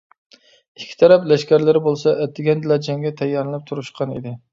ئىككى 0.79 0.95
تەرەپ 1.01 1.27
لەشكەرلىرى 1.31 1.81
بولسا 1.87 2.13
ئەتىگەندىلا 2.23 2.79
جەڭگە 2.89 3.13
تەييارلىنىپ 3.21 3.69
تۇرۇشقان 3.69 4.17
ئىدى. 4.17 4.35